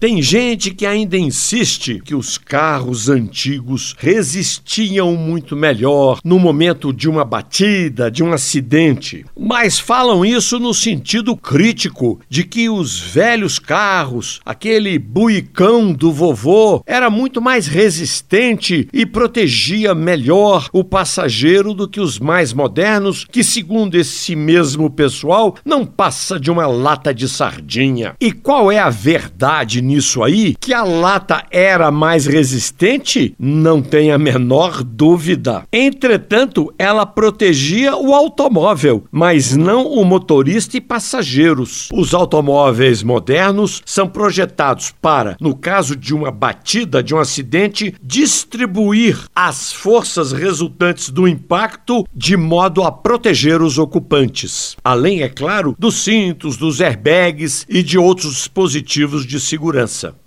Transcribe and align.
Tem 0.00 0.22
gente 0.22 0.70
que 0.70 0.86
ainda 0.86 1.18
insiste 1.18 2.00
que 2.02 2.14
os 2.14 2.38
carros 2.38 3.10
antigos 3.10 3.94
resistiam 3.98 5.14
muito 5.14 5.54
melhor 5.54 6.20
no 6.24 6.38
momento 6.38 6.90
de 6.90 7.06
uma 7.06 7.22
batida, 7.22 8.10
de 8.10 8.24
um 8.24 8.32
acidente, 8.32 9.26
mas 9.38 9.78
falam 9.78 10.24
isso 10.24 10.58
no 10.58 10.72
sentido 10.72 11.36
crítico 11.36 12.18
de 12.30 12.44
que 12.44 12.70
os 12.70 12.98
velhos 12.98 13.58
carros, 13.58 14.40
aquele 14.42 14.98
buicão 14.98 15.92
do 15.92 16.10
vovô, 16.10 16.82
era 16.86 17.10
muito 17.10 17.42
mais 17.42 17.66
resistente 17.66 18.88
e 18.94 19.04
protegia 19.04 19.94
melhor 19.94 20.70
o 20.72 20.82
passageiro 20.82 21.74
do 21.74 21.86
que 21.86 22.00
os 22.00 22.18
mais 22.18 22.54
modernos, 22.54 23.26
que, 23.30 23.44
segundo 23.44 23.96
esse 23.96 24.34
mesmo 24.34 24.88
pessoal, 24.88 25.56
não 25.62 25.84
passa 25.84 26.40
de 26.40 26.50
uma 26.50 26.66
lata 26.66 27.12
de 27.12 27.28
sardinha. 27.28 28.14
E 28.18 28.32
qual 28.32 28.72
é 28.72 28.78
a 28.78 28.88
verdade 28.88 29.89
nisso 29.90 30.22
aí? 30.22 30.54
Que 30.58 30.72
a 30.72 30.84
lata 30.84 31.44
era 31.50 31.90
mais 31.90 32.26
resistente? 32.26 33.34
Não 33.38 33.82
tem 33.82 34.12
a 34.12 34.18
menor 34.18 34.82
dúvida. 34.82 35.64
Entretanto, 35.72 36.72
ela 36.78 37.04
protegia 37.04 37.96
o 37.96 38.14
automóvel, 38.14 39.04
mas 39.10 39.56
não 39.56 39.86
o 39.86 40.04
motorista 40.04 40.76
e 40.76 40.80
passageiros. 40.80 41.88
Os 41.92 42.14
automóveis 42.14 43.02
modernos 43.02 43.82
são 43.84 44.06
projetados 44.06 44.94
para, 45.02 45.36
no 45.40 45.54
caso 45.56 45.96
de 45.96 46.14
uma 46.14 46.30
batida, 46.30 47.02
de 47.02 47.14
um 47.14 47.18
acidente, 47.18 47.94
distribuir 48.02 49.18
as 49.34 49.72
forças 49.72 50.32
resultantes 50.32 51.10
do 51.10 51.26
impacto 51.26 52.06
de 52.14 52.36
modo 52.36 52.82
a 52.82 52.92
proteger 52.92 53.60
os 53.60 53.78
ocupantes. 53.78 54.76
Além, 54.84 55.22
é 55.22 55.28
claro, 55.28 55.74
dos 55.78 56.04
cintos, 56.04 56.56
dos 56.56 56.80
airbags 56.80 57.66
e 57.68 57.82
de 57.82 57.98
outros 57.98 58.34
dispositivos 58.34 59.26
de 59.26 59.40
segurança 59.40 59.79
vingança. 59.80 60.19